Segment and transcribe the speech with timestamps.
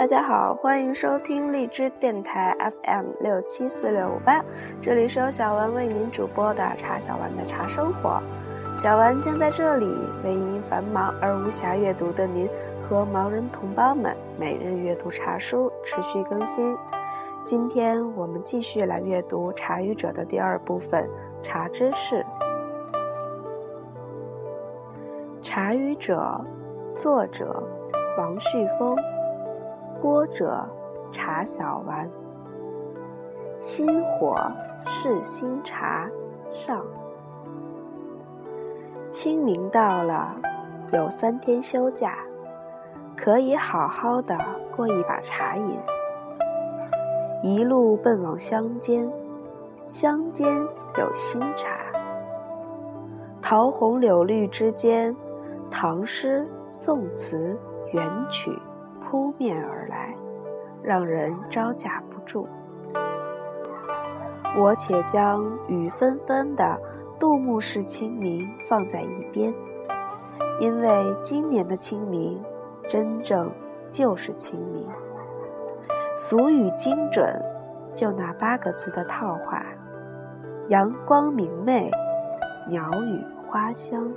[0.00, 4.42] 大家好，欢迎收听荔枝电台 FM 六七四六五八，
[4.80, 8.18] 这里是由小文为您主播的茶小丸的茶生活。
[8.78, 9.84] 小丸将在这里
[10.24, 12.48] 为因繁忙而无暇阅读的您
[12.88, 16.74] 和盲人同胞们每日阅读茶书，持续更新。
[17.44, 21.06] 今天我们继续来阅读《茶语者》的第二部分
[21.44, 22.16] 《茶知识》。
[25.42, 26.42] 《茶语者》，
[26.96, 27.62] 作者
[28.16, 28.96] 王旭峰。
[30.00, 30.66] 播者
[31.12, 32.08] 茶小丸，
[33.60, 34.34] 心火
[34.86, 36.08] 是新茶
[36.50, 36.82] 上。
[39.10, 40.34] 清明到了，
[40.92, 42.16] 有三天休假，
[43.14, 44.38] 可以好好的
[44.74, 45.78] 过一把茶瘾。
[47.42, 49.10] 一路奔往乡间，
[49.86, 50.48] 乡间
[50.98, 51.78] 有新茶。
[53.42, 55.14] 桃红柳绿之间，
[55.70, 57.58] 唐诗宋词
[57.92, 58.56] 元曲。
[59.10, 60.14] 扑面而来，
[60.84, 62.46] 让人招架不住。
[64.56, 66.80] 我且将雨纷纷的
[67.18, 69.52] 杜牧式清明放在一边，
[70.60, 70.88] 因为
[71.24, 72.40] 今年的清明，
[72.88, 73.50] 真正
[73.90, 74.86] 就是清明。
[76.16, 77.26] 俗语精准，
[77.92, 79.64] 就那八个字的套话：
[80.68, 81.90] 阳光明媚，
[82.68, 84.08] 鸟语花香。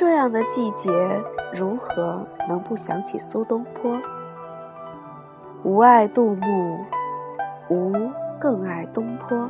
[0.00, 0.90] 这样的季节，
[1.52, 4.00] 如何能不想起苏东坡？
[5.62, 6.78] 吾爱杜牧，
[7.68, 7.92] 吾
[8.40, 9.46] 更爱东坡。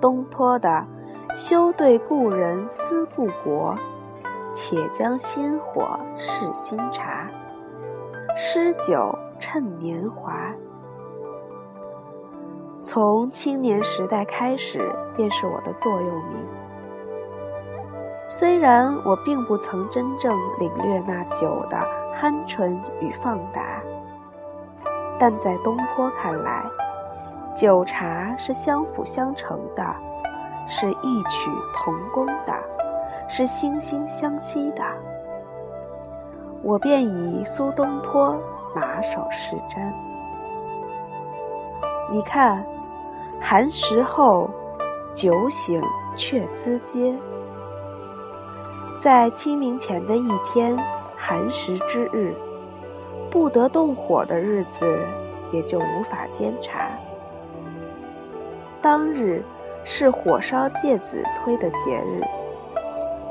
[0.00, 0.84] 东坡的
[1.38, 3.76] “休对故人思故国，
[4.52, 7.30] 且将新火试新茶。
[8.36, 10.52] 诗酒趁年华”，
[12.82, 14.80] 从青年时代开始，
[15.16, 16.44] 便是我的座右铭。
[18.40, 21.76] 虽然我并不曾真正领略那酒的
[22.18, 23.62] 酣纯与放达，
[25.18, 26.64] 但在东坡看来，
[27.54, 29.84] 酒茶是相辅相成的，
[30.70, 32.54] 是异曲同工的，
[33.28, 34.82] 是惺惺相惜的。
[36.62, 38.34] 我便以苏东坡
[38.74, 39.92] 马首是瞻。
[42.10, 42.64] 你看，
[43.38, 44.48] 寒食后，
[45.14, 45.78] 酒醒
[46.16, 47.14] 却咨嗟。
[49.00, 50.78] 在清明前的一天
[51.16, 52.34] 寒食之日，
[53.30, 54.78] 不得动火的日子，
[55.50, 56.90] 也就无法煎茶。
[58.82, 59.42] 当日
[59.84, 62.20] 是火烧介子推的节日，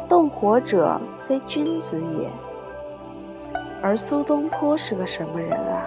[0.08, 2.28] 动火者非君子也。
[3.80, 5.86] 而苏东坡是个什么人啊？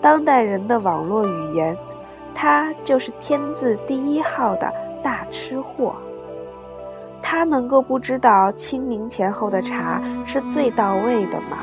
[0.00, 1.76] 当代人的网络语言，
[2.32, 5.96] 他就是天字第一号的大吃货。
[7.28, 11.58] 他能够不知道清明前后的茶是最到位的吗？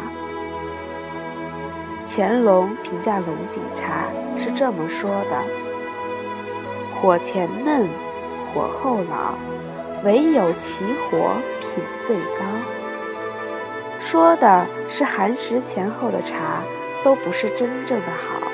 [2.05, 4.03] 乾隆评价龙井茶
[4.37, 5.41] 是这么说的
[6.99, 7.87] ：“火前嫩，
[8.53, 9.35] 火后老，
[10.03, 11.31] 唯有起火
[11.61, 12.43] 品最高。”
[14.01, 16.61] 说的是寒食前后的茶
[17.05, 18.51] 都不是真正的好，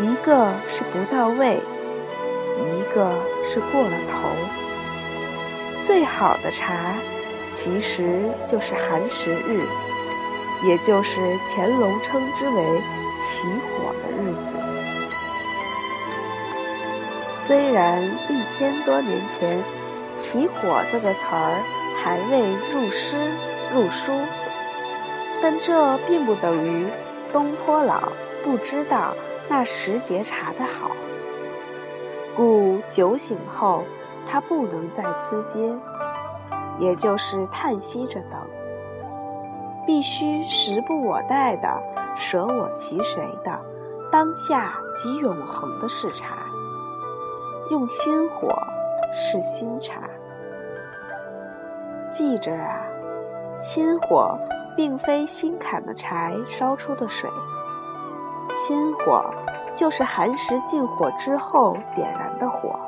[0.00, 1.60] 一个是不到位，
[2.60, 3.10] 一个
[3.52, 4.65] 是过了头。
[5.86, 6.74] 最好的茶，
[7.52, 9.62] 其实就是寒食日，
[10.64, 12.62] 也就是乾隆称之为
[13.20, 14.50] 起火的日子。
[17.36, 19.62] 虽然一千多年前
[20.18, 21.62] “起火”这个词儿
[22.02, 22.40] 还未
[22.72, 23.16] 入诗
[23.72, 24.12] 入书，
[25.40, 26.84] 但这并不等于
[27.32, 29.14] 东坡老不知道
[29.48, 30.90] 那时节茶的好。
[32.34, 33.84] 故酒醒后。
[34.28, 35.78] 他不能再资嗟，
[36.78, 38.40] 也就是叹息着等，
[39.86, 41.68] 必须时不我待的、
[42.18, 43.58] 舍我其谁的、
[44.10, 46.36] 当下即永恒的是茶，
[47.70, 48.48] 用心火
[49.14, 50.02] 是新茶。
[52.12, 52.80] 记着啊，
[53.62, 54.38] 心火
[54.76, 57.30] 并非新砍的柴烧出的水，
[58.54, 59.24] 心火
[59.74, 62.78] 就是寒食尽火之后点燃的火。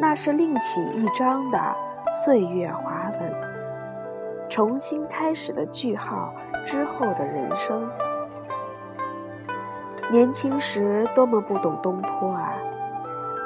[0.00, 1.58] 那是另起一章的
[2.24, 3.34] 岁月华文，
[4.48, 6.32] 重新开始的句号
[6.66, 7.90] 之后的人生。
[10.08, 12.52] 年轻时多么不懂东坡啊，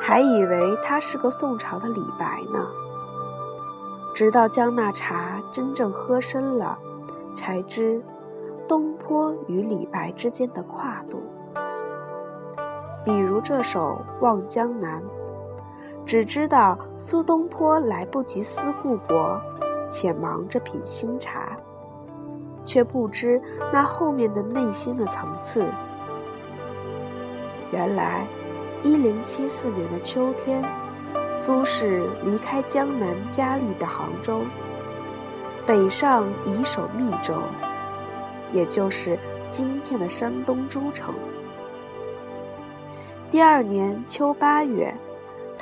[0.03, 2.67] 还以为他是个宋朝的李白呢。
[4.15, 6.79] 直到将那茶真正喝深了，
[7.35, 8.03] 才知
[8.69, 11.23] 东坡与李白之间的跨度。
[13.05, 15.01] 比如这首《望江南》。
[16.07, 19.41] 只知道苏东坡来不及思故国，
[19.91, 21.57] 且忙着品新茶。
[22.65, 25.67] 却不知那后面的内心的层次。
[27.73, 28.25] 原来，
[28.85, 30.63] 一零七四年的秋天，
[31.33, 34.43] 苏轼离开江南佳丽的杭州，
[35.67, 37.35] 北上移守密州，
[38.53, 39.19] 也就是
[39.51, 41.13] 今天的山东诸城。
[43.29, 44.95] 第二年秋八月，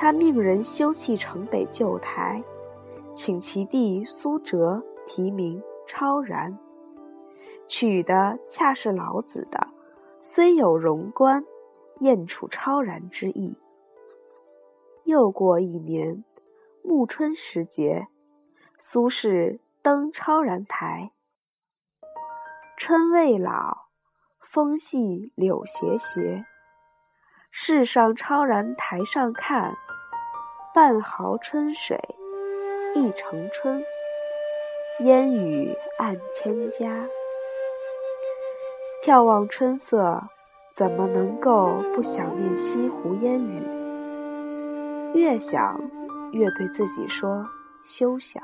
[0.01, 2.43] 他命人修葺城北旧台，
[3.13, 6.57] 请其弟苏辙题名超然，
[7.67, 9.67] 取的恰是老子的
[10.19, 11.45] “虽有荣观，
[11.99, 13.55] 燕处超然”之意。
[15.03, 16.23] 又过一年，
[16.83, 18.07] 暮春时节，
[18.79, 21.11] 苏轼登超然台，
[22.75, 23.85] 春未老，
[24.39, 26.43] 风细柳斜斜。
[27.53, 29.75] 世上超然台上看，
[30.73, 31.99] 半壕春水
[32.95, 33.83] 一城春，
[34.99, 37.05] 烟雨暗千家。
[39.03, 40.23] 眺望春色，
[40.73, 43.61] 怎么能够不想念西湖烟雨？
[45.13, 45.77] 越想
[46.31, 47.45] 越对自己说：
[47.83, 48.41] 休想！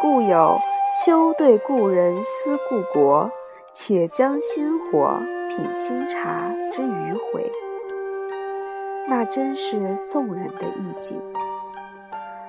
[0.00, 0.58] 故有
[1.04, 3.30] 休对故人思故国，
[3.72, 5.20] 且将新火。
[5.48, 7.50] 品新茶之余悔，
[9.08, 11.20] 那真是宋人的意境。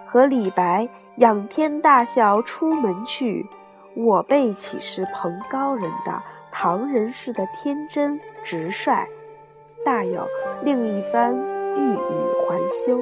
[0.06, 0.88] 和李白
[1.18, 3.46] “仰天大笑出门去，
[3.96, 6.22] 我辈岂是蓬高人”的
[6.52, 9.08] 唐人式的天真直率，
[9.86, 10.28] 大有
[10.64, 13.00] 另一番欲语还休。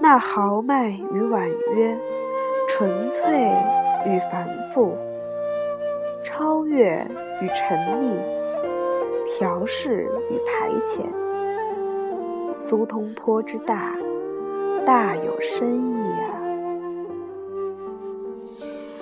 [0.00, 1.98] 那豪迈与婉约，
[2.68, 3.50] 纯粹
[4.06, 4.96] 与繁复，
[6.24, 7.06] 超越。
[7.40, 8.18] 与沉溺，
[9.24, 11.06] 调试与排遣，
[12.60, 13.94] 苏东坡之大，
[14.84, 16.26] 大有深意啊！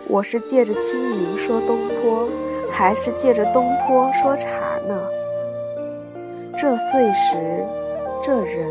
[0.09, 2.29] 我是借着清明说东坡，
[2.71, 4.47] 还是借着东坡说茶
[4.87, 5.03] 呢？
[6.59, 7.65] 这岁时，
[8.23, 8.71] 这人，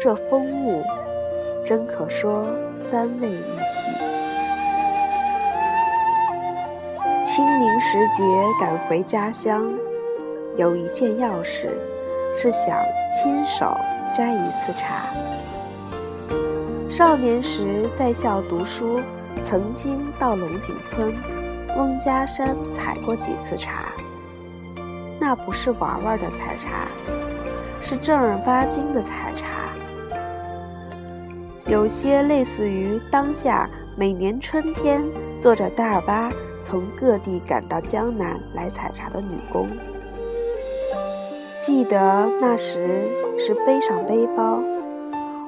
[0.00, 0.82] 这风物，
[1.64, 2.44] 真可说
[2.90, 3.92] 三位一体。
[7.22, 8.24] 清明时节
[8.58, 9.72] 赶回家乡，
[10.56, 11.70] 有一件要事，
[12.36, 12.76] 是想
[13.08, 13.66] 亲手
[14.14, 15.06] 摘一次茶。
[16.88, 19.00] 少年时在校读书，
[19.42, 21.12] 曾经到龙井村、
[21.76, 23.92] 翁家山采过几次茶。
[25.18, 26.86] 那不是玩玩的采茶，
[27.82, 29.46] 是正儿八经的采茶。
[31.66, 35.02] 有些类似于当下每年春天
[35.40, 36.30] 坐着大巴。
[36.62, 39.66] 从各地赶到江南来采茶的女工，
[41.58, 43.08] 记得那时
[43.42, 44.60] 是背上背包，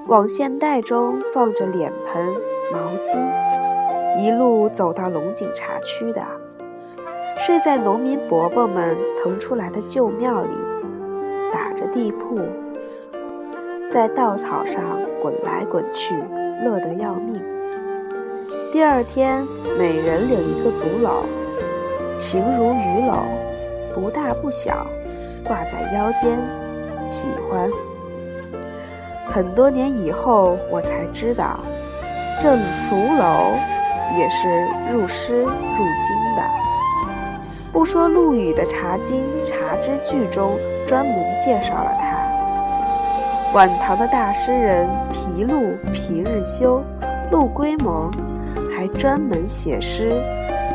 [0.06, 2.26] 网线袋中放着脸盆、
[2.72, 3.18] 毛巾，
[4.18, 6.22] 一路走到龙井茶区的，
[7.36, 10.48] 睡在农民伯伯们腾出来的旧庙里，
[11.52, 12.38] 打着地铺，
[13.90, 14.82] 在稻草上
[15.20, 16.14] 滚来滚去，
[16.64, 17.38] 乐得要命。
[18.72, 19.46] 第二天，
[19.78, 21.26] 每人领一个竹篓，
[22.18, 23.24] 形如鱼篓，
[23.94, 24.86] 不大不小，
[25.44, 26.38] 挂在腰间，
[27.12, 27.70] 喜欢。
[29.28, 31.60] 很多年以后，我才知道，
[32.40, 33.52] 这竹楼
[34.18, 36.42] 也是入诗入经的。
[37.70, 41.14] 不说陆羽的《茶经·茶之句》中专门
[41.44, 46.82] 介绍了他，晚唐的大诗人皮陆、皮日休、
[47.30, 48.10] 陆龟蒙。
[48.74, 50.10] 还专门写诗，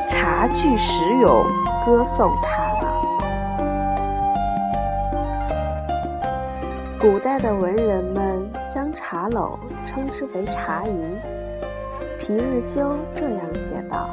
[0.08, 1.44] 茶具实咏，
[1.86, 2.66] 歌颂他
[7.00, 11.16] 古代的文人们将茶篓称之为茶营。
[12.20, 14.10] 皮日休这样写道：“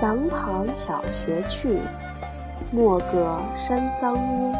[0.00, 1.80] 廊旁小斜去，
[2.70, 4.54] 莫隔山桑屋。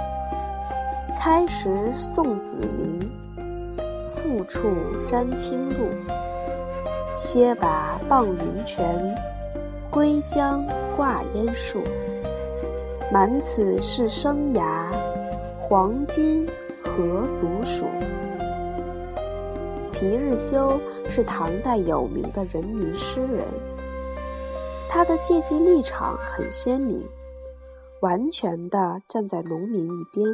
[1.21, 3.09] 开时送子鸣，
[4.09, 4.69] 复处
[5.07, 5.89] 沾清露。”
[7.17, 9.15] 歇把傍云泉，
[9.89, 11.81] 归江挂烟树。
[13.12, 14.87] 满此是生涯，
[15.69, 16.49] 黄金
[16.94, 17.87] 何足数？
[19.92, 23.46] 皮日休是唐代有名的人民诗人，
[24.90, 27.02] 他的阶级立场很鲜明，
[28.00, 30.26] 完全的站在农民一边，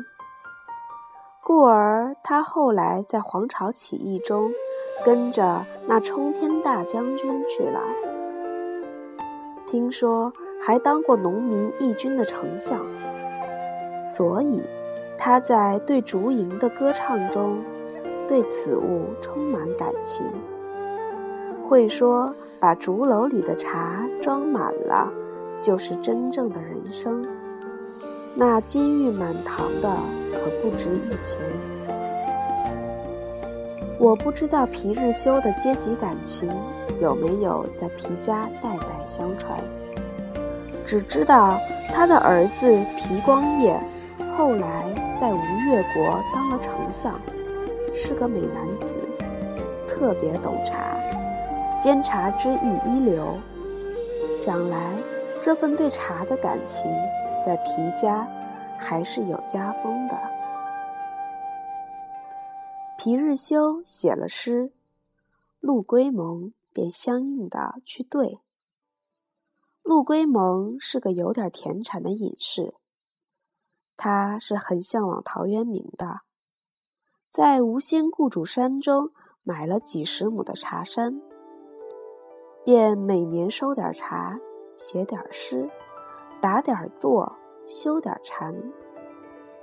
[1.45, 4.51] 故而他后来在黄巢起义中。
[5.05, 7.81] 跟着那冲天大将军去了，
[9.65, 12.85] 听说还当过农民义军的丞相，
[14.05, 14.61] 所以
[15.19, 17.59] 他在对竹吟的歌唱中，
[18.29, 20.25] 对此物充满感情。
[21.69, 25.13] 会说把竹篓里的茶装满了，
[25.61, 27.27] 就是真正的人生。
[28.35, 29.91] 那金玉满堂的
[30.33, 31.39] 可不值一钱。
[33.99, 36.49] 我不知道皮日休的阶级感情
[37.01, 39.59] 有没有在皮家代代相传，
[40.87, 41.59] 只知道
[41.93, 43.79] 他的儿子皮光业
[44.37, 47.21] 后来在吴越国当了丞相，
[47.93, 48.95] 是个美男子，
[49.89, 50.95] 特别懂茶，
[51.81, 53.37] 煎茶之艺一流。
[54.37, 54.95] 想来
[55.43, 56.89] 这份对茶的感情，
[57.45, 58.29] 在皮家
[58.79, 60.17] 还是有家风的。
[62.97, 64.71] 皮日休写了诗，
[65.59, 68.39] 陆龟蒙便相应的去对。
[69.83, 72.75] 陆龟蒙是个有点田产的隐士，
[73.99, 76.21] 他是很向往陶渊明的，
[77.29, 79.11] 在吴兴故主山中
[79.43, 81.21] 买了几十亩的茶山，
[82.65, 84.39] 便每年收点茶，
[84.77, 85.69] 写点诗，
[86.41, 87.37] 打点坐，
[87.67, 88.55] 修点禅，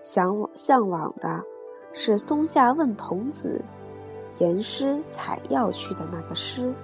[0.04, 1.42] 向往向往的。
[1.98, 3.64] 是松下问童子，
[4.40, 6.76] 言师采药去的那个诗。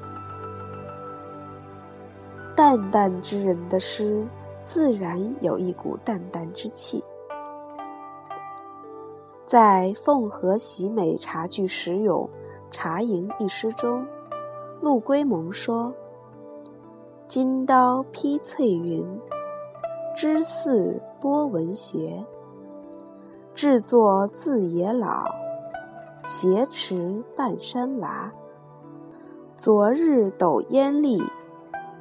[2.56, 4.26] 淡淡之人的诗，
[4.64, 7.04] 自然有一股淡淡之气。
[9.52, 12.30] 在《凤和喜美茶具实咏
[12.72, 14.08] 茶吟》一诗中，
[14.80, 15.94] 陆龟蒙说
[17.28, 19.06] ：“金刀劈翠云，
[20.16, 22.24] 枝似波纹斜。”
[23.54, 25.26] 制作自也老，
[26.24, 28.32] 挟持半山娃。
[29.58, 31.22] 昨日斗烟丽，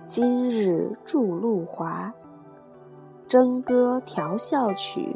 [0.07, 2.14] 今日著露华。
[3.26, 5.12] 征歌调笑曲，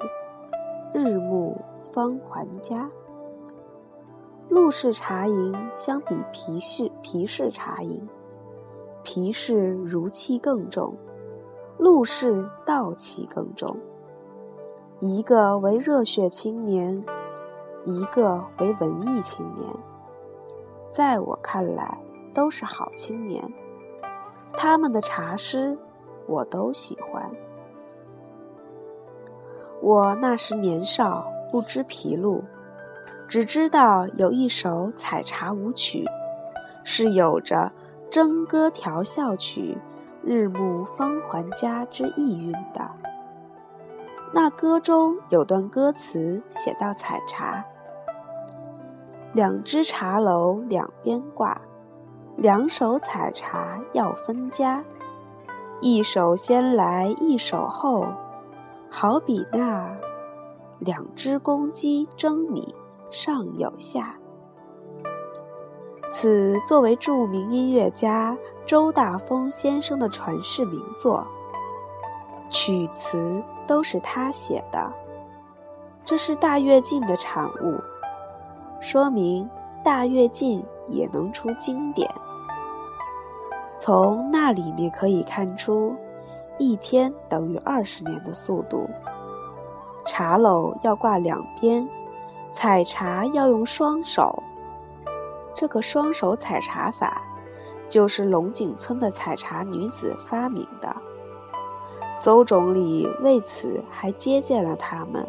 [0.92, 1.56] 日暮
[1.94, 2.90] 方还家。
[4.48, 8.08] 陆氏茶饮相比皮氏皮氏茶饮，
[9.04, 10.96] 皮氏儒气更重，
[11.78, 13.76] 陆氏道气更重。
[14.98, 17.04] 一个为热血青年，
[17.84, 19.72] 一个为文艺青年，
[20.88, 21.96] 在我看来
[22.34, 23.48] 都是好青年。
[24.52, 25.78] 他们的茶诗
[26.26, 27.30] 我都喜欢。
[29.80, 32.42] 我那时年少，不知皮路，
[33.28, 36.04] 只知道有一首采茶舞曲，
[36.82, 37.70] 是有着
[38.10, 39.78] “征歌调笑曲，
[40.24, 42.90] 日暮方还家”之意蕴的。
[44.32, 47.64] 那歌中有段歌词写到采茶
[49.32, 51.60] ：“两只茶篓两边挂，
[52.34, 54.82] 两手采茶要分家。
[55.80, 58.08] 一手先来一手后，
[58.90, 59.96] 好比那
[60.78, 62.74] 两只公鸡争米
[63.10, 64.14] 上有下。”
[66.10, 71.26] 此作为著名音乐家周大风先生的传世名作，
[72.50, 73.42] 曲词。
[73.66, 74.92] 都是他写的，
[76.04, 77.80] 这是大跃进的产物，
[78.82, 79.48] 说明
[79.82, 82.06] 大跃进也能出经典。
[83.78, 85.96] 从那里面可以看出，
[86.58, 88.86] 一天等于二十年的速度。
[90.06, 91.88] 茶篓要挂两边，
[92.52, 94.42] 采茶要用双手。
[95.54, 97.22] 这个双手采茶法，
[97.88, 100.94] 就是龙井村的采茶女子发明的。
[102.20, 105.26] 邹总理为此还接见了他们，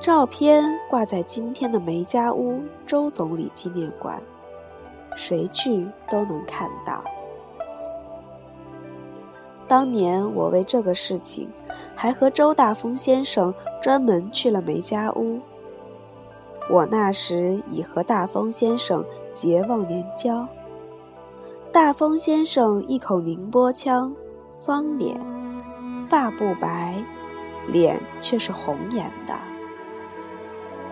[0.00, 4.20] 照片挂在今天的梅家坞周总理纪念馆，
[5.16, 7.04] 谁去都能看到。
[9.74, 11.48] 当年我为这个事情，
[11.96, 13.52] 还和周大风先生
[13.82, 15.40] 专门去了梅家坞。
[16.70, 19.04] 我那时已和大风先生
[19.34, 20.46] 结忘年交。
[21.72, 24.14] 大风先生一口宁波腔，
[24.62, 25.20] 方脸。
[26.06, 26.94] 发不白，
[27.66, 29.34] 脸却是红颜的。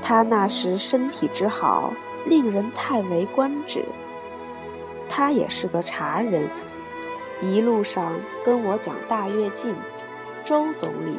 [0.03, 1.93] 他那时身体之好，
[2.27, 3.85] 令人叹为观止。
[5.09, 6.49] 他也是个茶人，
[7.43, 8.13] 一路上
[8.45, 9.75] 跟我讲大跃进、
[10.45, 11.17] 周总理，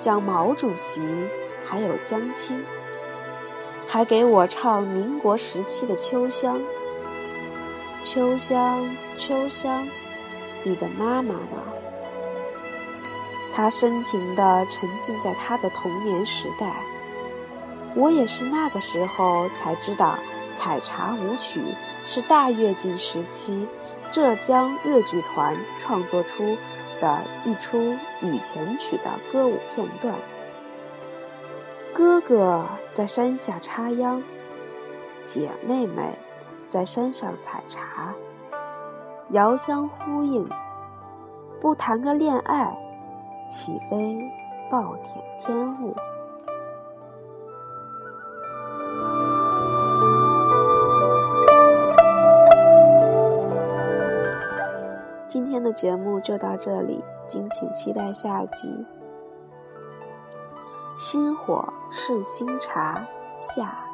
[0.00, 1.02] 讲毛主席，
[1.66, 2.64] 还有江青，
[3.86, 6.58] 还给我唱民国时期的《秋香》。
[8.02, 9.86] 秋香，秋香，
[10.62, 11.62] 你的妈妈呢？
[13.52, 16.72] 他深情地沉浸在他的童年时代，
[17.94, 20.18] 我也是那个时候才知道，
[20.56, 21.60] 采茶舞曲
[22.06, 23.66] 是大跃进时期
[24.12, 26.56] 浙江越剧团创作出
[27.00, 27.78] 的一出
[28.22, 30.14] 雨前曲的歌舞片段。
[31.94, 34.22] 哥哥在山下插秧，
[35.26, 36.18] 姐妹妹
[36.68, 38.12] 在山上采茶，
[39.30, 40.48] 遥相呼应。
[41.60, 42.74] 不谈个恋爱，
[43.48, 44.30] 岂非
[44.70, 45.94] 暴殄天物？
[55.60, 58.86] 天的节目就到这里，敬请期待下集。
[60.98, 63.06] 心火是新茶
[63.38, 63.84] 下。